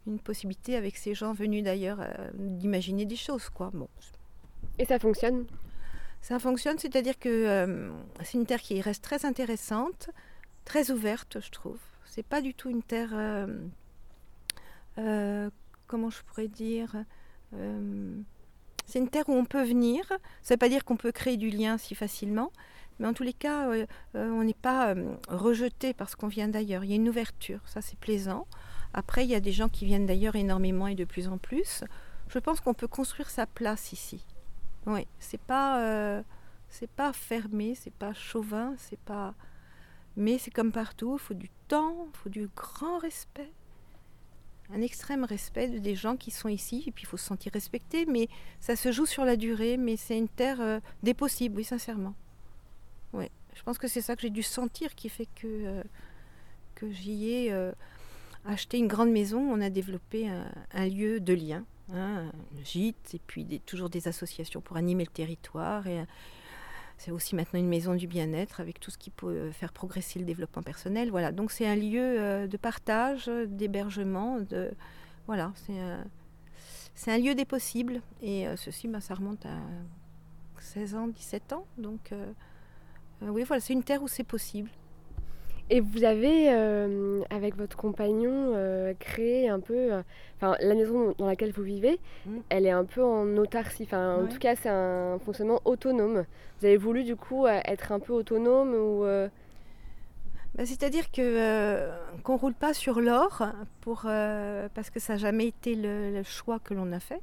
[0.08, 3.70] une possibilité avec ces gens venus d'ailleurs euh, d'imaginer des choses quoi.
[3.74, 3.88] Bon.
[4.80, 5.46] Et ça fonctionne?
[6.22, 7.92] Ça fonctionne, c'est-à-dire que euh,
[8.24, 10.10] c'est une terre qui reste très intéressante,
[10.66, 11.80] très ouverte, je trouve.
[12.06, 13.12] C'est pas du tout une terre,
[14.98, 15.50] euh,
[15.88, 16.96] comment je pourrais dire,
[18.86, 20.06] c'est une terre où on peut venir.
[20.42, 22.52] Ça ne veut pas dire qu'on peut créer du lien si facilement,
[23.00, 23.70] mais en tous les cas,
[24.14, 24.94] on n'est pas
[25.30, 26.84] rejeté parce qu'on vient d'ailleurs.
[26.84, 28.46] Il y a une ouverture, ça c'est plaisant.
[28.94, 31.84] Après, il y a des gens qui viennent d'ailleurs énormément et de plus en plus.
[32.28, 34.26] Je pense qu'on peut construire sa place ici.
[34.86, 36.24] Oui, c'est pas, euh,
[36.70, 39.36] c'est pas fermé, c'est pas chauvin, c'est pas.
[40.18, 43.52] Mais c'est comme partout, il faut du temps, il faut du grand respect,
[44.74, 48.06] un extrême respect des gens qui sont ici, et puis il faut se sentir respecté,
[48.06, 48.28] mais
[48.60, 52.14] ça se joue sur la durée, mais c'est une terre euh, des possibles, oui, sincèrement.
[53.14, 55.84] Oui, je pense que c'est ça que j'ai dû sentir qui fait que, euh,
[56.76, 57.72] que j'y ai
[58.46, 60.30] acheté une grande maison, on a développé
[60.74, 62.32] un lieu de lien un
[62.64, 65.88] gîte, et puis toujours des associations pour animer le territoire.
[65.88, 66.06] Et euh,
[66.98, 70.20] c'est aussi maintenant une maison du bien-être avec tout ce qui peut euh, faire progresser
[70.20, 71.10] le développement personnel.
[71.12, 74.72] Voilà, donc c'est un lieu euh, de partage, d'hébergement, de
[75.28, 75.80] voilà, c'est
[76.94, 78.02] c'est un lieu des possibles.
[78.22, 79.58] Et ceci, ben, ça remonte à
[80.60, 81.66] 16 ans, 17 ans.
[81.78, 82.14] Donc
[83.22, 84.70] oui, voilà, c'est une terre où c'est possible.
[85.74, 89.94] Et vous avez, euh, avec votre compagnon, euh, créé un peu.
[89.94, 90.04] Euh,
[90.36, 92.40] enfin, la maison dans laquelle vous vivez, mm.
[92.50, 93.84] elle est un peu en autarcie.
[93.84, 96.26] Enfin, en tout cas, c'est un fonctionnement autonome.
[96.60, 99.06] Vous avez voulu, du coup, être un peu autonome ou.
[100.54, 101.88] Bah, c'est-à-dire que
[102.24, 103.48] qu'on roule pas sur l'or
[103.80, 107.22] pour parce que ça n'a jamais été le choix que l'on a fait.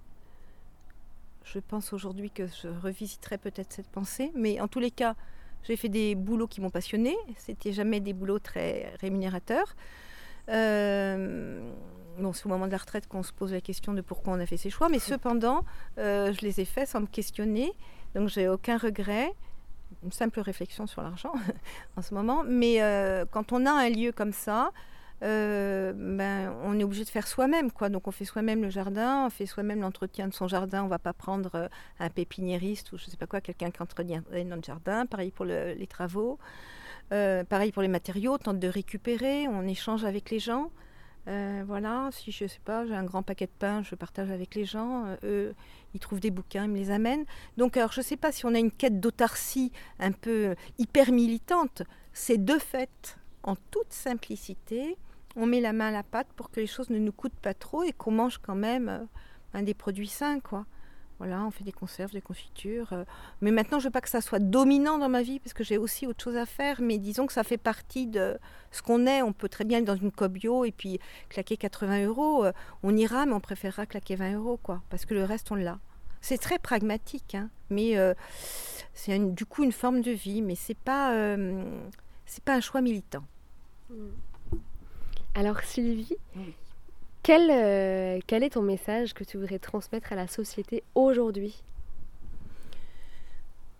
[1.45, 5.17] Je pense aujourd'hui que je revisiterai peut-être cette pensée, mais en tous les cas,
[5.65, 7.17] j'ai fait des boulots qui m'ont passionné.
[7.37, 9.77] C'était jamais des boulots très rémunérateurs.
[10.49, 11.61] Euh,
[12.19, 14.41] bon, c'est au moment de la retraite qu'on se pose la question de pourquoi on
[14.41, 15.65] a fait ces choix, mais cependant,
[15.99, 17.73] euh, je les ai faits sans me questionner,
[18.15, 19.33] donc j'ai aucun regret.
[20.05, 21.33] Une simple réflexion sur l'argent
[21.97, 24.71] en ce moment, mais euh, quand on a un lieu comme ça,
[25.21, 26.38] ben,
[26.69, 27.73] on est obligé de faire soi-même.
[27.73, 27.89] quoi.
[27.89, 30.85] Donc on fait soi-même le jardin, on fait soi-même l'entretien de son jardin.
[30.85, 34.23] On va pas prendre euh, un pépiniériste ou je sais pas quoi, quelqu'un qui entretient
[34.45, 35.07] notre jardin.
[35.07, 36.39] Pareil pour les travaux.
[37.13, 40.71] Euh, pareil pour les matériaux, on tente de récupérer, on échange avec les gens.
[41.27, 44.65] voilà, si je sais pas, j'ai un grand paquet de pain, je partage avec les
[44.65, 45.07] gens.
[45.25, 45.55] eux,
[45.95, 47.25] ils trouvent des bouquins, ils me les amènent.
[47.57, 51.83] Donc, alors, je sais pas si on a une quête d'autarcie un peu hyper militante.
[52.13, 54.97] C'est de fait, en toute simplicité,
[55.39, 57.55] on met la main à la pâte pour que les choses ne nous coûtent pas
[57.55, 59.09] trop et qu'on mange quand même
[59.55, 60.67] euh, des produits sains, quoi.
[61.19, 62.93] Voilà, on fait des conserves, des confitures.
[62.93, 63.05] Euh.
[63.41, 65.77] mais maintenant, je veux pas que ça soit dominant dans ma vie parce que j'ai
[65.77, 66.81] aussi autre chose à faire.
[66.81, 68.39] Mais disons que ça fait partie de
[68.71, 69.23] ce qu'on est.
[69.23, 72.45] On peut très bien être dans une cobio et puis claquer 80 euros.
[72.45, 72.53] Euh.
[72.83, 74.83] on ira, mais on préférera claquer 20 euros, quoi.
[74.91, 75.79] Parce que le reste, on l'a.
[76.21, 77.95] C'est très pragmatique, hein, mais
[78.93, 80.43] c'est du coup une forme de vie.
[80.43, 81.37] Mais c'est pas,
[82.45, 83.25] pas un choix militant.
[83.91, 84.09] Mm.
[85.35, 86.17] Alors Sylvie,
[87.29, 91.63] quel, euh, quel est ton message que tu voudrais transmettre à la société aujourd'hui?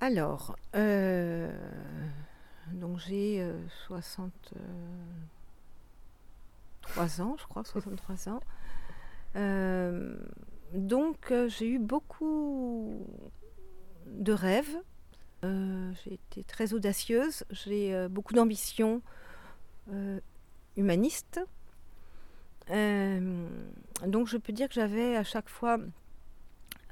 [0.01, 1.51] Alors, euh,
[2.73, 3.43] donc j'ai
[3.87, 4.61] 63
[6.99, 8.41] euh, ans, je crois, 63 ans.
[10.75, 13.07] donc j'ai eu beaucoup
[14.07, 14.77] de rêves.
[15.43, 19.01] j'ai été très audacieuse, j'ai beaucoup d'ambition
[20.79, 21.41] humaniste.
[22.71, 23.47] Euh,
[24.07, 25.79] donc je peux dire que j'avais à chaque fois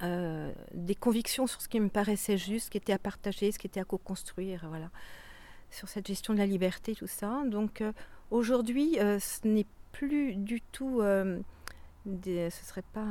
[0.03, 3.59] euh, des convictions sur ce qui me paraissait juste, ce qui était à partager, ce
[3.59, 4.90] qui était à co-construire, voilà,
[5.70, 7.42] sur cette gestion de la liberté, tout ça.
[7.46, 7.92] Donc euh,
[8.31, 13.07] aujourd'hui, ce n'est plus du tout, ce serait pas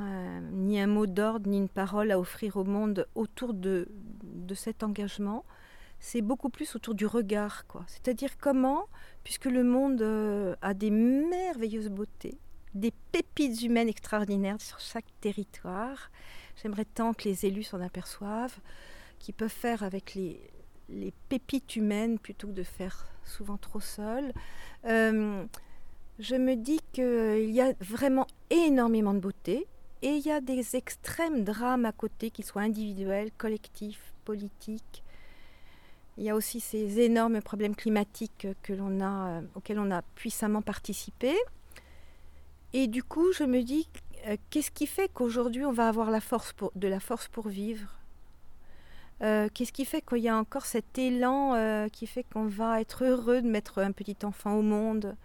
[0.51, 3.87] ni un mot d'ordre ni une parole à offrir au monde autour de
[4.53, 5.45] cet engagement
[5.99, 7.83] c'est beaucoup plus autour du regard, quoi.
[7.87, 8.87] C'est-à-dire comment,
[9.23, 12.37] puisque le monde euh, a des merveilleuses beautés,
[12.73, 16.11] des pépites humaines extraordinaires sur chaque territoire,
[16.61, 18.57] j'aimerais tant que les élus s'en aperçoivent,
[19.19, 20.39] qu'ils peuvent faire avec les,
[20.89, 24.31] les pépites humaines plutôt que de faire souvent trop seuls.
[24.85, 25.45] Euh,
[26.19, 29.67] je me dis qu'il y a vraiment énormément de beauté
[30.01, 35.03] et il y a des extrêmes drames à côté, qu'ils soient individuels, collectifs, politiques.
[36.17, 41.33] Il y a aussi ces énormes problèmes climatiques euh, auxquels on a puissamment participé.
[42.73, 43.87] Et du coup, je me dis,
[44.27, 47.89] euh, qu'est-ce qui fait qu'aujourd'hui on va avoir la force de la force pour vivre?
[49.21, 53.05] Euh, Qu'est-ce qui fait qu'il y a encore cet élan qui fait qu'on va être
[53.05, 55.15] heureux de mettre un petit enfant au monde?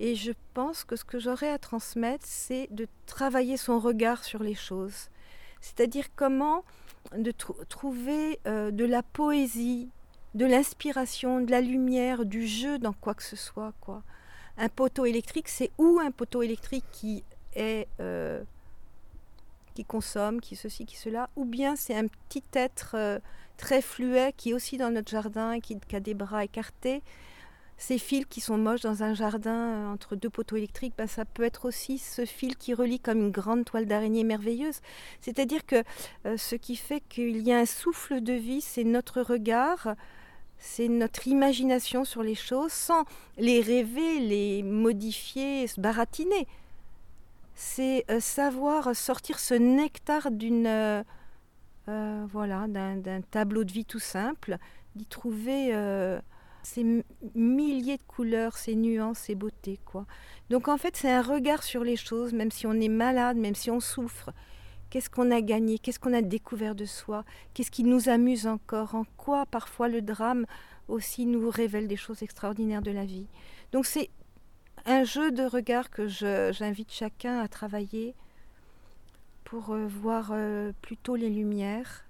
[0.00, 4.42] Et je pense que ce que j'aurais à transmettre, c'est de travailler son regard sur
[4.44, 5.08] les choses.
[5.60, 6.64] C'est-à-dire comment
[7.16, 7.32] de
[7.68, 9.88] trouver euh, de la poésie,
[10.34, 13.72] de l'inspiration, de la lumière, du jeu dans quoi que ce soit.
[13.80, 14.02] Quoi.
[14.56, 18.42] Un poteau électrique, c'est ou un poteau électrique qui est euh,
[19.74, 23.20] qui consomme, qui ceci, qui cela, ou bien c'est un petit être euh,
[23.56, 27.02] très fluet qui est aussi dans notre jardin, qui, qui, a des bras écartés.
[27.78, 31.24] Ces fils qui sont moches dans un jardin euh, entre deux poteaux électriques, ben, ça
[31.24, 34.80] peut être aussi ce fil qui relie comme une grande toile d'araignée merveilleuse.
[35.20, 35.82] C'est-à-dire que
[36.36, 39.94] ce qui fait qu'il y a un souffle de vie, c'est notre regard,
[40.58, 43.04] c'est notre imagination sur les choses sans
[43.36, 46.46] les rêver, les modifier, se baratiner.
[47.54, 51.02] C'est euh, savoir sortir ce nectar d'une euh,
[51.88, 54.58] euh, voilà d'un tableau de vie tout simple,
[54.94, 55.72] d'y trouver
[56.68, 57.04] ces
[57.34, 60.06] milliers de couleurs, ces nuances, ces beautés quoi.
[60.50, 63.54] Donc en fait c'est un regard sur les choses, même si on est malade, même
[63.54, 64.30] si on souffre,
[64.90, 65.78] Qu'est-ce qu'on a gagné?
[65.78, 67.24] Qu'est-ce qu'on a découvert de soi?
[67.52, 68.94] Qu'est-ce qui nous amuse encore?
[68.94, 70.46] En quoi parfois le drame
[70.88, 73.26] aussi nous révèle des choses extraordinaires de la vie?
[73.72, 74.08] Donc c'est
[74.86, 78.14] un jeu de regard que j'invite chacun à travailler
[79.44, 82.06] pour euh, voir euh, plutôt les lumières.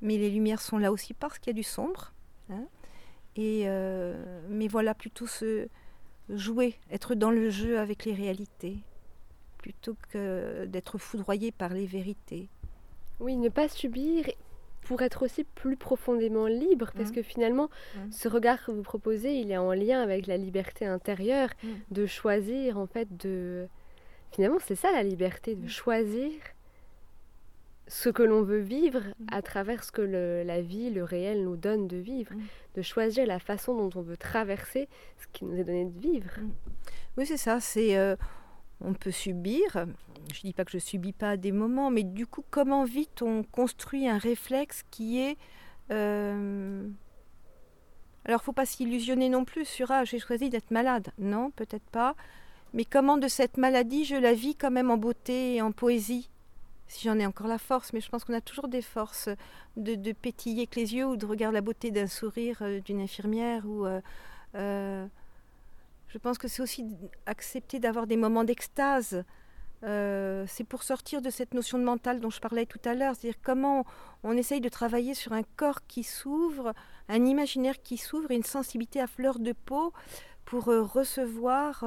[0.00, 2.12] Mais les lumières sont là aussi parce qu'il y a du sombre.
[2.50, 2.64] Hein.
[3.36, 4.14] Et, euh,
[4.48, 5.68] mais voilà, plutôt se
[6.28, 8.78] jouer, être dans le jeu avec les réalités
[9.58, 12.48] plutôt que d'être foudroyé par les vérités.
[13.20, 14.26] Oui, ne pas subir
[14.82, 17.14] pour être aussi plus profondément libre, parce mmh.
[17.14, 17.98] que finalement, mmh.
[18.10, 21.68] ce regard que vous proposez, il est en lien avec la liberté intérieure mmh.
[21.92, 23.68] de choisir, en fait, de...
[24.32, 26.32] Finalement, c'est ça la liberté, de choisir
[27.92, 31.88] ce que l'on veut vivre à travers ce que la vie, le réel nous donne
[31.88, 32.32] de vivre,
[32.74, 36.30] de choisir la façon dont on veut traverser ce qui nous est donné de vivre.
[37.18, 37.98] Oui, c'est ça, c'est...
[37.98, 38.16] Euh,
[38.80, 39.60] on peut subir.
[40.32, 43.20] Je ne dis pas que je subis pas des moments, mais du coup, comment vite
[43.20, 45.36] on construit un réflexe qui est...
[45.90, 46.88] Euh...
[48.24, 51.10] Alors, faut pas s'illusionner non plus sur ah j'ai choisi d'être malade.
[51.18, 52.16] Non, peut-être pas.
[52.72, 56.30] Mais comment de cette maladie je la vis quand même en beauté et en poésie?
[56.92, 59.30] Si j'en ai encore la force, mais je pense qu'on a toujours des forces
[59.76, 63.64] de, pétiller avec les yeux ou de regarder la beauté d'un sourire euh, d'une infirmière
[63.66, 64.02] ou euh,
[64.56, 65.06] euh,
[66.08, 66.84] je pense que c'est aussi
[67.24, 69.24] accepter d'avoir des moments d'extase.
[69.82, 73.40] C'est pour sortir de cette notion de mental dont je parlais tout à l'heure, c'est-à-dire
[73.42, 73.84] comment
[74.22, 76.72] on, essaye de travailler sur un corps qui s'ouvre,
[77.08, 79.92] un imaginaire qui s'ouvre, une sensibilité à fleur de peau
[80.44, 81.84] pour recevoir,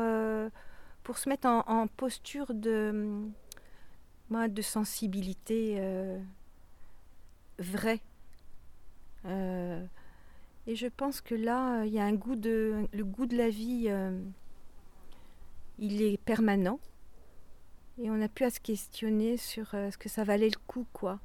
[1.03, 3.29] pour se mettre en, posture de,
[4.29, 5.79] de sensibilité
[7.59, 8.01] vraie.
[10.67, 13.49] Et je pense que là, il y a un goût de, le goût de la
[13.49, 14.19] vie, euh,
[15.77, 16.79] il est permanent.
[17.99, 20.85] Et on n'a plus à se questionner sur euh, ce que ça valait le coup,
[20.91, 21.19] quoi.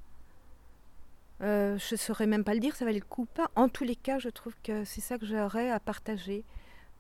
[1.41, 3.51] Euh, je ne saurais même pas le dire, ça valait le coup ou pas.
[3.57, 6.45] En tous les cas, je trouve que c'est ça que j'aurais à partager.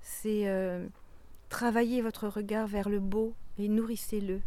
[0.01, 0.49] C'est
[1.51, 4.41] travailler votre regard vers le beau et nourrissez-le.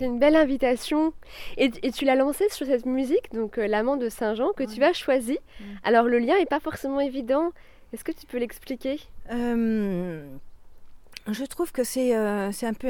[0.00, 1.12] C'est une belle invitation.
[1.58, 4.94] Et, tu l'as lancé sur cette musique, donc euh, L'amant de Saint-Jean, que tu as
[4.94, 5.38] choisi.
[5.84, 7.50] Alors le lien n'est pas forcément évident.
[7.92, 8.98] Est-ce que tu peux l'expliquer?
[9.30, 10.24] Euh,
[11.30, 12.88] Je trouve que c'est euh, un peu...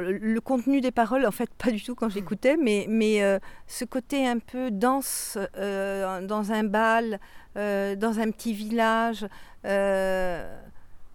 [0.00, 3.20] le, contenu des paroles, en fait, pas du tout quand j'écoutais, mais, mais
[3.68, 7.20] ce côté un peu danse dans un bal,
[7.54, 9.28] dans un petit village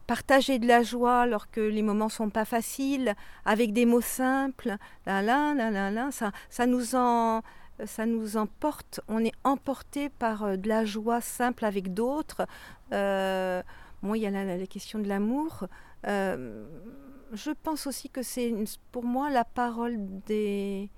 [0.08, 4.76] partager de la joie alors que les moments sont pas faciles, avec des mots simples,
[5.06, 7.42] là, là, là, là, ça, ça, nous en,
[7.86, 12.46] ça nous emporte, on est emporté par euh, de la joie simple avec d'autres.
[12.94, 13.62] Euh,
[14.02, 15.68] bon, il y a la, question de l'amour.
[16.08, 16.66] Euh,
[17.34, 18.54] je pense aussi que c'est
[18.92, 20.90] pour moi la parole des,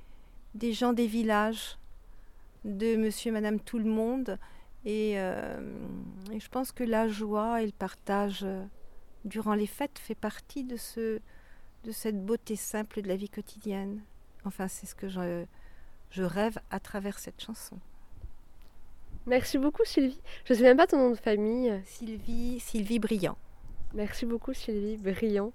[0.56, 1.78] des gens des villages,
[2.66, 4.40] de monsieur et madame tout le monde.
[4.86, 8.46] Et, et je pense que la joie et le partage
[9.26, 11.20] durant les fêtes fait partie de, ce,
[11.84, 14.02] de cette beauté simple de la vie quotidienne.
[14.46, 15.46] Enfin, c'est ce que je,
[16.12, 17.78] je rêve à travers cette chanson.
[19.26, 20.20] Merci beaucoup Sylvie.
[20.46, 21.82] Je ne sais même pas ton nom de famille.
[21.86, 23.38] Sylvie, Sylvie Brillant.
[23.94, 25.54] Merci beaucoup Sylvie Brillant.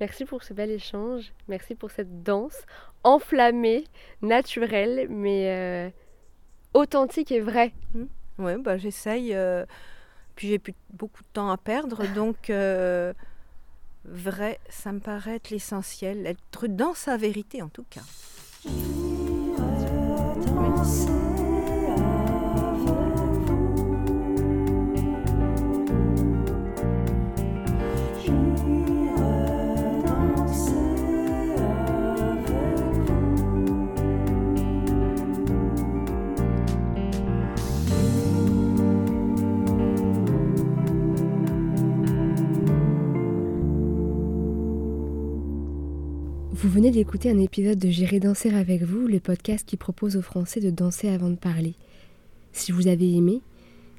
[0.00, 1.32] Merci pour ce bel échange.
[1.48, 2.62] Merci pour cette danse
[3.04, 3.84] enflammée,
[4.20, 5.90] naturelle, mais euh,
[6.74, 7.72] authentique et vraie.
[7.94, 8.04] Mmh.
[8.38, 9.34] Oui, bah, j'essaye.
[9.34, 9.64] Euh,
[10.34, 13.12] puis j'ai plus beaucoup de temps à perdre, donc euh,
[14.04, 18.02] vrai, ça me paraît être l'essentiel, être dans sa vérité en tout cas.
[46.70, 50.22] Vous venez d'écouter un épisode de J'irai danser avec vous, le podcast qui propose aux
[50.22, 51.74] Français de danser avant de parler.
[52.52, 53.40] Si vous avez aimé,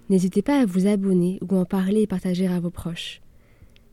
[0.10, 3.20] n'hésitez pas à vous abonner ou en parler et partager à vos proches.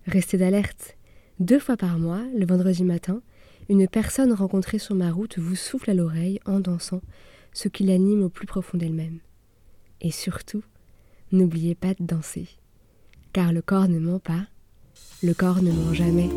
[0.07, 0.97] Restez d'alerte.
[1.41, 3.21] Deux fois par mois, le vendredi matin,
[3.69, 7.01] une personne rencontrée sur ma route vous souffle à l'oreille en dansant,
[7.53, 9.19] ce qui l'anime au plus profond d'elle-même.
[10.03, 10.63] Et surtout,
[11.33, 12.47] n'oubliez pas de danser.
[13.33, 14.47] Car le corps ne ment pas,
[15.25, 16.31] le corps ne ment jamais.